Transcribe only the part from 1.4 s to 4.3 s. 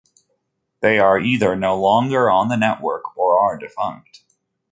no longer on the network or are defunct.